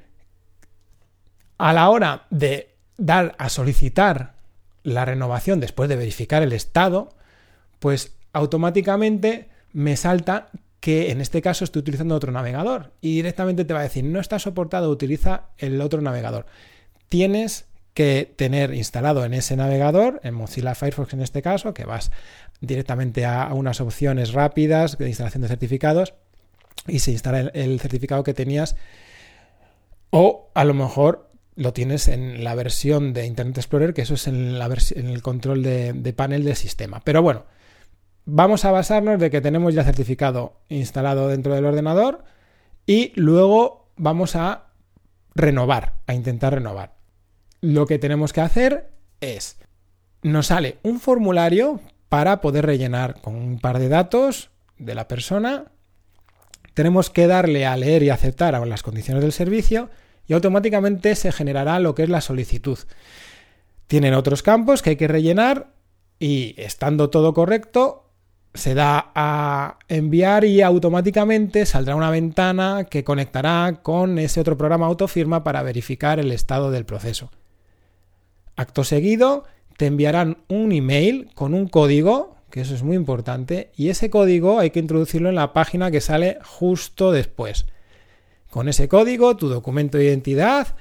a 1.57 1.73
la 1.73 1.89
hora 1.89 2.27
de 2.29 2.75
dar 2.97 3.35
a 3.37 3.49
solicitar 3.49 4.35
la 4.83 5.05
renovación 5.05 5.59
después 5.59 5.87
de 5.89 5.95
verificar 5.95 6.43
el 6.43 6.51
estado, 6.51 7.09
pues 7.79 8.17
automáticamente 8.33 9.49
me 9.71 9.95
salta 9.95 10.49
que 10.79 11.11
en 11.11 11.21
este 11.21 11.41
caso 11.41 11.63
estoy 11.63 11.79
utilizando 11.79 12.15
otro 12.15 12.33
navegador 12.33 12.91
y 12.99 13.15
directamente 13.15 13.63
te 13.63 13.73
va 13.73 13.79
a 13.79 13.83
decir 13.83 14.03
no 14.03 14.19
está 14.19 14.37
soportado, 14.39 14.89
utiliza 14.89 15.45
el 15.57 15.79
otro 15.79 16.01
navegador. 16.01 16.45
Tienes 17.07 17.67
que 17.93 18.33
tener 18.35 18.73
instalado 18.73 19.23
en 19.23 19.33
ese 19.33 19.55
navegador, 19.55 20.19
en 20.23 20.33
Mozilla 20.33 20.75
Firefox 20.75 21.13
en 21.13 21.21
este 21.21 21.41
caso, 21.41 21.73
que 21.73 21.85
vas 21.85 22.11
directamente 22.59 23.25
a 23.25 23.53
unas 23.53 23.81
opciones 23.81 24.33
rápidas 24.33 24.97
de 24.97 25.07
instalación 25.07 25.43
de 25.43 25.47
certificados 25.47 26.13
y 26.87 26.99
se 26.99 27.11
instala 27.11 27.39
el, 27.53 27.79
certificado 27.79 28.23
que 28.23 28.33
tenías 28.33 28.75
o 30.09 30.49
a 30.53 30.63
lo 30.63 30.73
mejor 30.73 31.29
lo 31.55 31.71
tienes 31.71 32.07
en 32.07 32.43
la 32.43 32.55
versión 32.55 33.13
de 33.13 33.27
Internet 33.27 33.57
Explorer, 33.57 33.93
que 33.93 34.01
eso 34.01 34.15
es 34.15 34.27
en, 34.27 34.55
el 34.55 35.21
control 35.21 35.61
de, 35.61 35.93
de, 35.93 36.13
panel 36.13 36.43
del 36.43 36.55
sistema. 36.55 37.01
Pero 37.03 37.21
bueno, 37.21 37.45
vamos 38.25 38.65
a 38.65 38.71
basarnos 38.71 39.19
de 39.19 39.29
que 39.29 39.39
tenemos 39.39 39.75
ya 39.75 39.83
certificado 39.83 40.61
instalado 40.69 41.27
dentro 41.27 41.53
del 41.53 41.65
ordenador 41.65 42.23
y 42.87 43.11
luego 43.15 43.91
vamos 43.97 44.35
a 44.35 44.69
renovar, 45.35 45.93
a 46.07 46.15
intentar 46.15 46.53
renovar 46.53 47.02
lo 47.63 47.85
que 47.85 47.97
tenemos 47.97 48.33
que 48.33 48.41
hacer 48.41 48.89
es, 49.21 49.55
nos 50.21 50.47
sale 50.47 50.79
un 50.83 50.99
formulario 50.99 51.79
para 52.09 52.41
poder 52.41 52.65
rellenar 52.65 53.21
con 53.21 53.35
un 53.35 53.57
par 53.57 53.79
de 53.79 53.87
datos 53.87 54.49
de 54.77 54.93
la 54.95 55.07
persona. 55.07 55.71
Tenemos 56.73 57.09
que 57.09 57.25
darle 57.25 57.65
a 57.65 57.77
leer 57.77 58.03
y 58.03 58.09
aceptar 58.09 58.67
las 58.67 58.83
condiciones 58.83 59.23
del 59.23 59.31
servicio 59.31 59.89
y 60.27 60.33
automáticamente 60.33 61.15
se 61.15 61.31
generará 61.31 61.79
lo 61.79 61.95
que 61.95 62.03
es 62.03 62.09
la 62.09 62.19
solicitud. 62.19 62.77
Tienen 63.87 64.13
otros 64.13 64.43
campos 64.43 64.81
que 64.81 64.91
hay 64.91 64.95
que 64.97 65.07
rellenar 65.07 65.71
y 66.19 66.55
estando 66.57 67.09
todo 67.09 67.33
correcto, 67.33 68.09
se 68.53 68.73
da 68.73 69.13
a 69.15 69.79
enviar 69.87 70.43
y 70.43 70.61
automáticamente 70.61 71.65
saldrá 71.65 71.95
una 71.95 72.09
ventana 72.09 72.87
que 72.89 73.05
conectará 73.05 73.79
con 73.81 74.19
ese 74.19 74.41
otro 74.41 74.57
programa 74.57 74.87
autofirma 74.87 75.45
para 75.45 75.63
verificar 75.63 76.19
el 76.19 76.33
estado 76.33 76.69
del 76.69 76.85
proceso. 76.85 77.31
Acto 78.55 78.83
seguido, 78.83 79.45
te 79.77 79.87
enviarán 79.87 80.37
un 80.47 80.71
email 80.71 81.29
con 81.33 81.53
un 81.53 81.67
código, 81.67 82.35
que 82.49 82.61
eso 82.61 82.75
es 82.75 82.83
muy 82.83 82.95
importante, 82.95 83.71
y 83.75 83.89
ese 83.89 84.09
código 84.09 84.59
hay 84.59 84.69
que 84.69 84.79
introducirlo 84.79 85.29
en 85.29 85.35
la 85.35 85.53
página 85.53 85.91
que 85.91 86.01
sale 86.01 86.37
justo 86.43 87.11
después. 87.11 87.65
Con 88.49 88.69
ese 88.69 88.87
código, 88.87 89.35
tu 89.35 89.49
documento 89.49 89.97
de 89.97 90.05
identidad, 90.05 90.75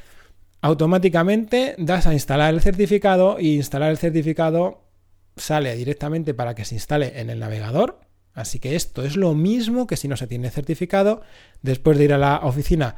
automáticamente 0.61 1.75
das 1.79 2.07
a 2.07 2.13
instalar 2.13 2.53
el 2.53 2.61
certificado 2.61 3.39
y 3.41 3.57
instalar 3.57 3.91
el 3.91 3.99
certificado 3.99 4.83
sale 5.37 5.75
directamente 5.77 6.35
para 6.35 6.55
que 6.55 6.65
se 6.65 6.75
instale 6.75 7.21
en 7.21 7.31
el 7.31 7.39
navegador. 7.39 8.01
Así 8.35 8.59
que 8.59 8.77
esto 8.77 9.03
es 9.03 9.17
lo 9.17 9.35
mismo 9.35 9.87
que 9.87 9.97
si 9.97 10.09
no 10.09 10.17
se 10.17 10.27
tiene 10.27 10.51
certificado. 10.51 11.23
Después 11.63 11.99
de 11.99 12.05
ir 12.05 12.13
a 12.13 12.19
la 12.19 12.41
oficina 12.43 12.97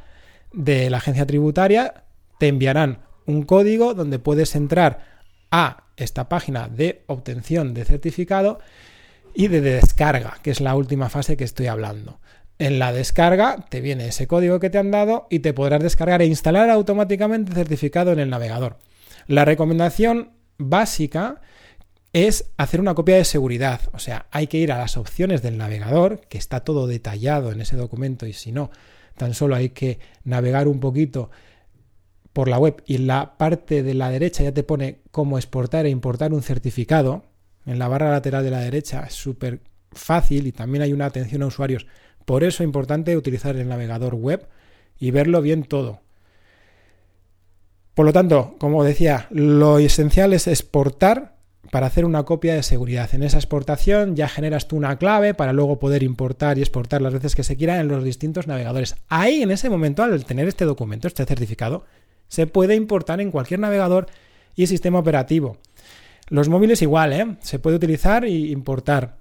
de 0.52 0.90
la 0.90 0.98
agencia 0.98 1.26
tributaria, 1.26 2.04
te 2.38 2.48
enviarán 2.48 3.00
un 3.26 3.42
código 3.42 3.94
donde 3.94 4.18
puedes 4.18 4.54
entrar 4.54 5.22
a 5.50 5.84
esta 5.96 6.28
página 6.28 6.68
de 6.68 7.04
obtención 7.06 7.74
de 7.74 7.84
certificado 7.84 8.58
y 9.34 9.48
de 9.48 9.60
descarga, 9.60 10.38
que 10.42 10.50
es 10.50 10.60
la 10.60 10.74
última 10.74 11.08
fase 11.08 11.36
que 11.36 11.44
estoy 11.44 11.66
hablando. 11.66 12.20
En 12.58 12.78
la 12.78 12.92
descarga 12.92 13.66
te 13.68 13.80
viene 13.80 14.08
ese 14.08 14.26
código 14.26 14.60
que 14.60 14.70
te 14.70 14.78
han 14.78 14.90
dado 14.90 15.26
y 15.28 15.40
te 15.40 15.52
podrás 15.52 15.82
descargar 15.82 16.22
e 16.22 16.26
instalar 16.26 16.70
automáticamente 16.70 17.50
el 17.50 17.56
certificado 17.56 18.12
en 18.12 18.20
el 18.20 18.30
navegador. 18.30 18.78
La 19.26 19.44
recomendación 19.44 20.30
básica 20.58 21.40
es 22.12 22.50
hacer 22.56 22.80
una 22.80 22.94
copia 22.94 23.16
de 23.16 23.24
seguridad, 23.24 23.80
o 23.92 23.98
sea, 23.98 24.26
hay 24.30 24.46
que 24.46 24.58
ir 24.58 24.70
a 24.70 24.78
las 24.78 24.96
opciones 24.96 25.42
del 25.42 25.58
navegador, 25.58 26.20
que 26.28 26.38
está 26.38 26.60
todo 26.60 26.86
detallado 26.86 27.50
en 27.50 27.60
ese 27.60 27.76
documento 27.76 28.26
y 28.26 28.32
si 28.32 28.52
no, 28.52 28.70
tan 29.16 29.34
solo 29.34 29.56
hay 29.56 29.70
que 29.70 29.98
navegar 30.22 30.68
un 30.68 30.78
poquito 30.78 31.30
por 32.34 32.48
la 32.48 32.58
web 32.58 32.82
y 32.84 32.98
la 32.98 33.38
parte 33.38 33.82
de 33.82 33.94
la 33.94 34.10
derecha 34.10 34.42
ya 34.42 34.52
te 34.52 34.64
pone 34.64 34.98
cómo 35.10 35.38
exportar 35.38 35.86
e 35.86 35.90
importar 35.90 36.34
un 36.34 36.42
certificado, 36.42 37.22
en 37.64 37.78
la 37.78 37.88
barra 37.88 38.10
lateral 38.10 38.44
de 38.44 38.50
la 38.50 38.60
derecha 38.60 39.04
es 39.06 39.14
súper 39.14 39.60
fácil 39.92 40.46
y 40.46 40.52
también 40.52 40.82
hay 40.82 40.92
una 40.92 41.06
atención 41.06 41.42
a 41.42 41.46
usuarios. 41.46 41.86
Por 42.26 42.42
eso 42.42 42.62
es 42.62 42.66
importante 42.66 43.16
utilizar 43.16 43.56
el 43.56 43.68
navegador 43.68 44.16
web 44.16 44.46
y 44.98 45.12
verlo 45.12 45.40
bien 45.40 45.62
todo. 45.62 46.00
Por 47.94 48.04
lo 48.04 48.12
tanto, 48.12 48.56
como 48.58 48.82
decía, 48.82 49.28
lo 49.30 49.78
esencial 49.78 50.32
es 50.32 50.48
exportar 50.48 51.36
para 51.70 51.86
hacer 51.86 52.04
una 52.04 52.24
copia 52.24 52.54
de 52.54 52.64
seguridad. 52.64 53.14
En 53.14 53.22
esa 53.22 53.38
exportación 53.38 54.16
ya 54.16 54.28
generas 54.28 54.66
tú 54.66 54.76
una 54.76 54.98
clave 54.98 55.34
para 55.34 55.52
luego 55.52 55.78
poder 55.78 56.02
importar 56.02 56.58
y 56.58 56.62
exportar 56.62 57.00
las 57.00 57.12
veces 57.12 57.36
que 57.36 57.44
se 57.44 57.56
quiera 57.56 57.78
en 57.78 57.86
los 57.88 58.02
distintos 58.02 58.48
navegadores. 58.48 58.96
Ahí, 59.08 59.42
en 59.42 59.52
ese 59.52 59.70
momento, 59.70 60.02
al 60.02 60.24
tener 60.24 60.48
este 60.48 60.64
documento, 60.64 61.06
este 61.06 61.24
certificado, 61.24 61.84
se 62.34 62.46
puede 62.46 62.74
importar 62.74 63.20
en 63.20 63.30
cualquier 63.30 63.60
navegador 63.60 64.06
y 64.56 64.66
sistema 64.66 64.98
operativo. 64.98 65.56
Los 66.28 66.48
móviles 66.48 66.82
igual, 66.82 67.12
¿eh? 67.12 67.36
Se 67.40 67.58
puede 67.58 67.76
utilizar 67.76 68.24
e 68.24 68.30
importar. 68.30 69.16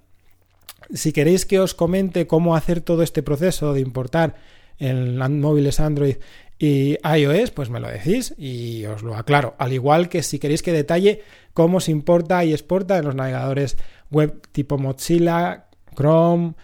Si 0.92 1.12
queréis 1.12 1.46
que 1.46 1.60
os 1.60 1.74
comente 1.74 2.26
cómo 2.26 2.56
hacer 2.56 2.80
todo 2.80 3.02
este 3.02 3.22
proceso 3.22 3.72
de 3.72 3.80
importar 3.80 4.34
en 4.78 5.16
móviles 5.40 5.80
Android 5.80 6.16
y 6.58 6.96
iOS, 7.04 7.52
pues 7.52 7.70
me 7.70 7.80
lo 7.80 7.88
decís 7.88 8.34
y 8.36 8.84
os 8.86 9.02
lo 9.02 9.16
aclaro. 9.16 9.54
Al 9.58 9.72
igual 9.72 10.08
que 10.08 10.22
si 10.22 10.38
queréis 10.38 10.62
que 10.62 10.72
detalle 10.72 11.22
cómo 11.52 11.80
se 11.80 11.92
importa 11.92 12.44
y 12.44 12.52
exporta 12.52 12.98
en 12.98 13.04
los 13.04 13.14
navegadores 13.14 13.76
web 14.10 14.40
tipo 14.50 14.76
Mozilla, 14.76 15.66
Chrome, 15.94 16.54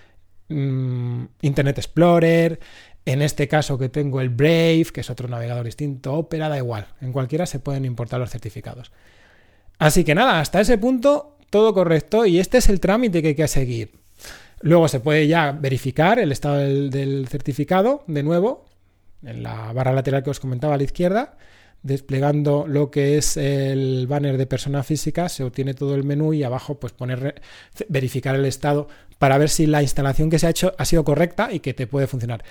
mm, 0.49 1.25
Internet 1.43 1.79
Explorer, 1.79 2.59
en 3.11 3.23
este 3.23 3.49
caso 3.49 3.79
que 3.79 3.89
tengo 3.89 4.21
el 4.21 4.29
Brave, 4.29 4.87
que 4.93 5.01
es 5.01 5.11
otro 5.11 5.29
navegador 5.29 5.65
distinto, 5.65 6.15
Opera, 6.15 6.49
da 6.49 6.57
igual. 6.57 6.87
En 7.01 7.13
cualquiera 7.13 7.47
se 7.47 7.59
pueden 7.59 7.85
importar 7.85 8.21
los 8.21 8.31
certificados. 8.31 8.93
Así 9.79 10.05
que 10.05 10.15
nada, 10.15 10.41
hasta 10.41 10.61
ese 10.61 10.79
punto 10.79 11.37
todo 11.51 11.75
correcto 11.75 12.27
y 12.27 12.39
este 12.39 12.59
es 12.59 12.69
el 12.69 12.81
trámite 12.81 13.23
que 13.23 13.29
hay 13.29 13.35
que 13.35 13.49
seguir. 13.49 13.93
Luego 14.61 14.89
se 14.89 15.01
puede 15.01 15.27
ya 15.27 15.53
verificar 15.53 16.19
el 16.19 16.33
estado 16.33 16.57
del, 16.57 17.27
certificado 17.29 18.05
de 18.07 18.23
nuevo 18.23 18.67
en 19.25 19.43
la 19.43 19.73
barra 19.73 19.93
lateral 19.93 20.23
que 20.23 20.31
os 20.31 20.41
comentaba 20.41 20.75
a 20.75 20.77
la 20.77 20.83
izquierda, 20.83 21.37
desplegando 21.83 22.67
lo 22.67 22.91
que 22.91 23.17
es 23.17 23.37
el 23.37 24.07
banner 24.07 24.37
de 24.37 24.47
persona 24.47 24.83
física, 24.83 25.29
se 25.29 25.45
obtiene 25.45 25.75
todo 25.75 25.95
el 25.95 26.05
menú 26.05 26.35
y 26.35 26.43
abajo 26.43 26.79
pues 26.79 26.93
poner 26.93 27.41
verificar 27.89 28.35
el 28.35 28.45
estado 28.45 28.89
para 29.19 29.39
ver 29.39 29.49
si 29.49 29.67
la 29.67 29.83
instalación 29.83 30.31
que 30.31 30.39
se 30.39 30.47
ha 30.47 30.51
hecho 30.51 30.75
ha 30.79 30.85
sido 30.85 31.05
correcta 31.05 31.53
y 31.53 31.61
que 31.61 31.75
te 31.75 31.87
puede 31.87 32.07
funcionar. 32.07 32.45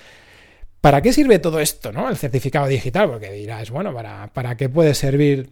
¿Para 0.80 1.02
qué 1.02 1.12
sirve 1.12 1.38
todo 1.38 1.60
esto, 1.60 1.92
no? 1.92 2.08
El 2.08 2.16
certificado 2.16 2.66
digital, 2.66 3.10
porque 3.10 3.30
dirás, 3.30 3.70
bueno, 3.70 3.92
¿para, 3.92 4.28
para 4.32 4.56
qué 4.56 4.68
puede 4.68 4.94
servir 4.94 5.50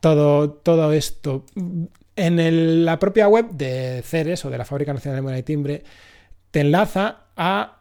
todo, 0.00 0.50
todo 0.50 0.92
esto? 0.92 1.44
En 2.16 2.84
la 2.84 2.98
propia 2.98 3.28
web 3.28 3.50
de 3.50 4.02
CERES 4.04 4.44
o 4.44 4.50
de 4.50 4.58
la 4.58 4.64
Fábrica 4.64 4.92
Nacional 4.92 5.16
de 5.16 5.22
Moneda 5.22 5.38
y 5.38 5.42
Timbre 5.42 5.82
te 6.50 6.60
enlaza 6.60 7.24
a 7.36 7.80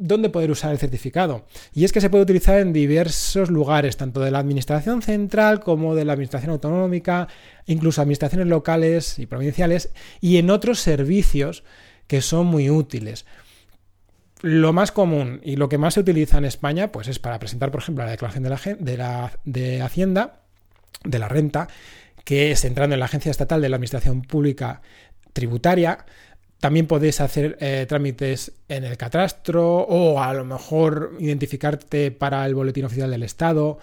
dónde 0.00 0.30
poder 0.30 0.50
usar 0.50 0.72
el 0.72 0.78
certificado. 0.78 1.44
Y 1.74 1.84
es 1.84 1.92
que 1.92 2.00
se 2.00 2.08
puede 2.08 2.24
utilizar 2.24 2.58
en 2.58 2.72
diversos 2.72 3.50
lugares, 3.50 3.98
tanto 3.98 4.20
de 4.20 4.30
la 4.30 4.38
administración 4.38 5.02
central 5.02 5.60
como 5.60 5.94
de 5.94 6.06
la 6.06 6.14
administración 6.14 6.52
autonómica, 6.52 7.28
incluso 7.66 8.00
administraciones 8.00 8.48
locales 8.48 9.18
y 9.18 9.26
provinciales, 9.26 9.90
y 10.20 10.38
en 10.38 10.50
otros 10.50 10.80
servicios 10.80 11.64
que 12.06 12.22
son 12.22 12.46
muy 12.46 12.70
útiles. 12.70 13.26
Lo 14.42 14.72
más 14.72 14.90
común 14.90 15.40
y 15.44 15.56
lo 15.56 15.68
que 15.68 15.78
más 15.78 15.94
se 15.94 16.00
utiliza 16.00 16.38
en 16.38 16.46
España, 16.46 16.92
pues 16.92 17.08
es 17.08 17.18
para 17.18 17.38
presentar, 17.38 17.70
por 17.70 17.82
ejemplo, 17.82 18.04
la 18.04 18.10
declaración 18.10 18.44
de, 18.44 18.50
la, 18.50 18.60
de, 18.78 18.96
la, 18.96 19.32
de 19.44 19.82
Hacienda, 19.82 20.40
de 21.04 21.18
la 21.18 21.28
renta, 21.28 21.68
que 22.24 22.52
es 22.52 22.64
entrando 22.64 22.94
en 22.94 23.00
la 23.00 23.06
Agencia 23.06 23.30
Estatal 23.30 23.60
de 23.60 23.68
la 23.68 23.76
Administración 23.76 24.22
Pública 24.22 24.82
Tributaria, 25.32 26.04
También 26.58 26.86
podéis 26.86 27.20
hacer 27.20 27.56
eh, 27.60 27.86
trámites 27.88 28.52
en 28.68 28.84
el 28.84 28.96
catastro 28.96 29.78
o 29.78 30.20
a 30.20 30.34
lo 30.34 30.44
mejor 30.44 31.16
identificarte 31.18 32.10
para 32.10 32.44
el 32.44 32.54
boletín 32.54 32.84
oficial 32.84 33.10
del 33.10 33.22
Estado, 33.22 33.78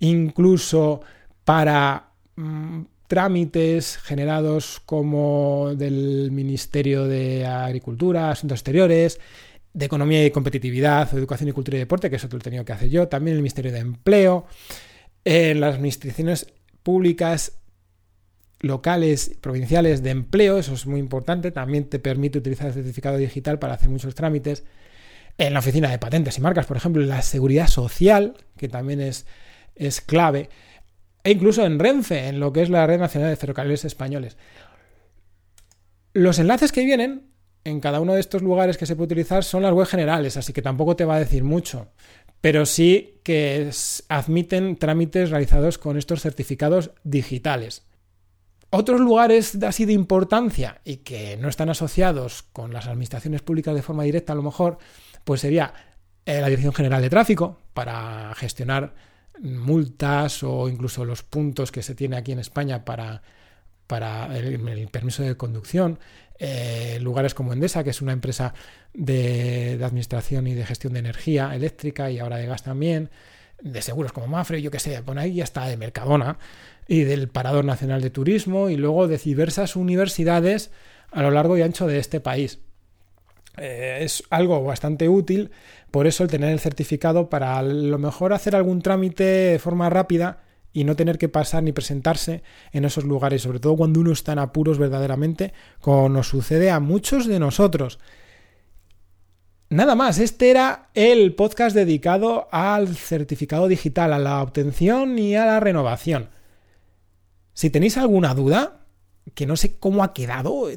incluso 0.00 1.02
para 1.44 2.08
mm, 2.36 2.82
trámites 3.08 3.98
generados 3.98 4.80
como 4.86 5.72
del 5.76 6.30
Ministerio 6.30 7.04
de 7.04 7.46
Agricultura, 7.46 8.30
Asuntos 8.30 8.60
Exteriores, 8.60 9.20
de 9.74 9.86
Economía 9.86 10.24
y 10.24 10.30
Competitividad, 10.30 11.12
Educación 11.12 11.48
y 11.48 11.52
Cultura 11.52 11.76
y 11.76 11.80
Deporte, 11.80 12.08
que 12.08 12.16
eso 12.16 12.28
te 12.28 12.34
lo 12.34 12.38
he 12.38 12.42
tenido 12.42 12.64
que 12.64 12.72
hacer 12.72 12.88
yo, 12.88 13.08
también 13.08 13.36
el 13.36 13.42
Ministerio 13.42 13.72
de 13.72 13.80
Empleo, 13.80 14.46
en 15.24 15.60
las 15.60 15.74
administraciones 15.74 16.46
públicas 16.82 17.58
locales, 18.60 19.36
provinciales 19.40 20.02
de 20.02 20.10
empleo, 20.10 20.58
eso 20.58 20.74
es 20.74 20.86
muy 20.86 21.00
importante, 21.00 21.50
también 21.50 21.84
te 21.88 21.98
permite 21.98 22.38
utilizar 22.38 22.68
el 22.68 22.72
certificado 22.72 23.16
digital 23.16 23.58
para 23.58 23.74
hacer 23.74 23.90
muchos 23.90 24.14
trámites. 24.14 24.64
En 25.36 25.52
la 25.52 25.58
oficina 25.58 25.90
de 25.90 25.98
patentes 25.98 26.38
y 26.38 26.40
marcas, 26.40 26.66
por 26.66 26.76
ejemplo, 26.76 27.02
en 27.02 27.08
la 27.08 27.20
seguridad 27.22 27.66
social, 27.66 28.36
que 28.56 28.68
también 28.68 29.00
es, 29.00 29.26
es 29.74 30.00
clave, 30.00 30.48
e 31.24 31.32
incluso 31.32 31.64
en 31.66 31.78
Renfe, 31.78 32.28
en 32.28 32.38
lo 32.38 32.52
que 32.52 32.62
es 32.62 32.70
la 32.70 32.86
Red 32.86 33.00
Nacional 33.00 33.30
de 33.30 33.36
Ferrocarriles 33.36 33.84
Españoles. 33.84 34.36
Los 36.12 36.38
enlaces 36.38 36.70
que 36.70 36.84
vienen 36.84 37.33
en 37.64 37.80
cada 37.80 38.00
uno 38.00 38.14
de 38.14 38.20
estos 38.20 38.42
lugares 38.42 38.76
que 38.76 38.86
se 38.86 38.94
puede 38.94 39.06
utilizar 39.06 39.42
son 39.44 39.62
las 39.62 39.72
web 39.72 39.86
generales, 39.86 40.36
así 40.36 40.52
que 40.52 40.62
tampoco 40.62 40.96
te 40.96 41.04
va 41.04 41.16
a 41.16 41.20
decir 41.20 41.44
mucho, 41.44 41.88
pero 42.40 42.66
sí 42.66 43.20
que 43.22 43.70
admiten 44.08 44.76
trámites 44.76 45.30
realizados 45.30 45.78
con 45.78 45.96
estos 45.96 46.20
certificados 46.20 46.90
digitales. 47.02 47.82
Otros 48.70 49.00
lugares 49.00 49.56
así 49.62 49.84
de 49.84 49.92
importancia 49.92 50.80
y 50.84 50.98
que 50.98 51.36
no 51.36 51.48
están 51.48 51.70
asociados 51.70 52.42
con 52.42 52.72
las 52.72 52.86
administraciones 52.86 53.40
públicas 53.40 53.74
de 53.74 53.82
forma 53.82 54.02
directa, 54.02 54.32
a 54.32 54.36
lo 54.36 54.42
mejor, 54.42 54.78
pues 55.24 55.40
sería 55.40 55.72
eh, 56.26 56.40
la 56.40 56.48
Dirección 56.48 56.74
General 56.74 57.00
de 57.00 57.10
Tráfico 57.10 57.58
para 57.72 58.34
gestionar 58.34 58.94
multas 59.40 60.42
o 60.42 60.68
incluso 60.68 61.04
los 61.04 61.22
puntos 61.22 61.72
que 61.72 61.82
se 61.82 61.94
tiene 61.94 62.16
aquí 62.16 62.32
en 62.32 62.38
España 62.38 62.84
para, 62.84 63.22
para 63.86 64.36
el, 64.36 64.88
permiso 64.88 65.22
de 65.22 65.36
conducción. 65.36 65.98
Eh, 66.38 66.98
lugares 67.00 67.32
como 67.32 67.52
Endesa, 67.52 67.84
que 67.84 67.90
es 67.90 68.02
una 68.02 68.12
empresa 68.12 68.54
de, 68.92 69.78
administración 69.82 70.46
y 70.46 70.54
de 70.54 70.66
gestión 70.66 70.94
de 70.94 70.98
energía 70.98 71.54
eléctrica 71.54 72.10
y 72.10 72.18
ahora 72.18 72.38
de 72.38 72.46
gas 72.46 72.64
también, 72.64 73.10
de 73.62 73.82
seguros 73.82 74.12
como 74.12 74.26
Mafre, 74.26 74.60
yo 74.60 74.70
qué 74.70 74.80
sé, 74.80 75.00
pone 75.02 75.20
ahí 75.20 75.34
ya 75.34 75.44
está 75.44 75.66
de 75.66 75.76
Mercadona 75.76 76.38
y 76.88 77.02
del 77.04 77.28
Parador 77.28 77.64
Nacional 77.64 78.02
de 78.02 78.10
Turismo 78.10 78.68
y 78.68 78.76
luego 78.76 79.06
de 79.06 79.18
diversas 79.18 79.76
universidades 79.76 80.70
a 81.12 81.22
lo 81.22 81.30
largo 81.30 81.56
y 81.56 81.62
ancho 81.62 81.86
de 81.86 81.98
este 81.98 82.20
país. 82.20 82.58
Eh, 83.56 83.98
es 84.00 84.24
algo 84.30 84.62
bastante 84.64 85.08
útil, 85.08 85.52
por 85.92 86.08
eso 86.08 86.24
el 86.24 86.30
tener 86.30 86.50
el 86.50 86.58
certificado 86.58 87.30
para 87.30 87.58
a 87.58 87.62
lo 87.62 87.98
mejor 87.98 88.32
hacer 88.32 88.56
algún 88.56 88.82
trámite 88.82 89.24
de 89.24 89.58
forma 89.60 89.88
rápida 89.88 90.40
y 90.74 90.84
no 90.84 90.96
tener 90.96 91.16
que 91.16 91.30
pasar 91.30 91.62
ni 91.62 91.72
presentarse 91.72 92.42
en 92.72 92.84
esos 92.84 93.04
lugares, 93.04 93.40
sobre 93.40 93.60
todo 93.60 93.76
cuando 93.76 94.00
uno 94.00 94.12
está 94.12 94.32
en 94.32 94.40
apuros 94.40 94.76
verdaderamente, 94.76 95.54
como 95.80 96.08
nos 96.08 96.28
sucede 96.28 96.70
a 96.70 96.80
muchos 96.80 97.26
de 97.26 97.38
nosotros. 97.38 98.00
Nada 99.70 99.94
más, 99.94 100.18
este 100.18 100.50
era 100.50 100.90
el 100.94 101.34
podcast 101.34 101.74
dedicado 101.74 102.48
al 102.50 102.96
certificado 102.96 103.68
digital, 103.68 104.12
a 104.12 104.18
la 104.18 104.42
obtención 104.42 105.16
y 105.18 105.36
a 105.36 105.46
la 105.46 105.60
renovación. 105.60 106.30
Si 107.54 107.70
tenéis 107.70 107.96
alguna 107.96 108.34
duda, 108.34 108.80
que 109.34 109.46
no 109.46 109.56
sé 109.56 109.78
cómo 109.78 110.02
ha 110.02 110.12
quedado 110.12 110.68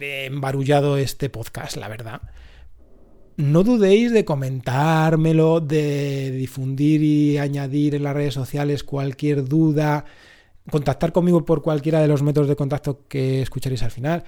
embarullado 0.00 0.98
este 0.98 1.30
podcast, 1.30 1.76
la 1.76 1.88
verdad. 1.88 2.20
No 3.36 3.64
dudéis 3.64 4.12
de 4.12 4.24
comentármelo, 4.24 5.60
de 5.60 6.30
difundir 6.30 7.02
y 7.02 7.38
añadir 7.38 7.94
en 7.94 8.02
las 8.02 8.14
redes 8.14 8.34
sociales 8.34 8.82
cualquier 8.82 9.44
duda, 9.44 10.06
contactar 10.70 11.12
conmigo 11.12 11.44
por 11.44 11.62
cualquiera 11.62 12.00
de 12.00 12.08
los 12.08 12.22
métodos 12.22 12.48
de 12.48 12.56
contacto 12.56 13.06
que 13.08 13.42
escucharéis 13.42 13.82
al 13.82 13.90
final. 13.90 14.24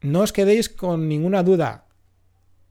No 0.00 0.20
os 0.20 0.32
quedéis 0.32 0.68
con 0.68 1.08
ninguna 1.08 1.42
duda. 1.42 1.86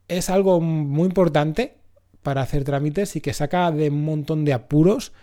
Es 0.08 0.30
algo 0.30 0.60
muy 0.60 1.06
importante 1.06 1.78
para 2.23 2.41
hacer 2.41 2.63
trámites 2.63 3.15
y 3.15 3.21
que 3.21 3.34
saca 3.34 3.71
de 3.71 3.89
un 3.89 4.04
montón 4.04 4.45
de 4.45 4.54
apuros 4.54 5.13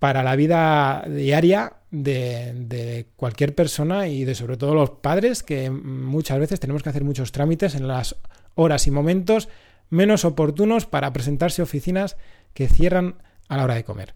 para 0.00 0.22
la 0.22 0.34
vida 0.34 1.04
diaria 1.06 1.74
de, 1.90 3.06
cualquier 3.16 3.54
persona 3.54 4.08
y 4.08 4.24
de 4.24 4.34
sobre 4.34 4.56
todo 4.56 4.74
los 4.74 4.90
padres 4.90 5.42
que 5.42 5.70
muchas 5.70 6.38
veces 6.38 6.58
tenemos 6.58 6.82
que 6.82 6.88
hacer 6.88 7.04
muchos 7.04 7.32
trámites 7.32 7.74
en 7.74 7.86
las 7.86 8.16
horas 8.60 8.86
y 8.86 8.90
momentos 8.90 9.48
menos 9.88 10.24
oportunos 10.24 10.86
para 10.86 11.12
presentarse 11.12 11.62
a 11.62 11.64
oficinas 11.64 12.16
que 12.54 12.68
cierran 12.68 13.16
a 13.48 13.56
la 13.56 13.64
hora 13.64 13.74
de 13.74 13.84
comer. 13.84 14.14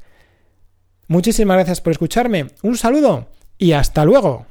Muchísimas 1.09 1.57
gracias 1.57 1.81
por 1.81 1.93
escucharme, 1.93 2.47
un 2.63 2.77
saludo 2.77 3.29
y 3.59 3.73
hasta 3.73 4.05
luego. 4.05 4.47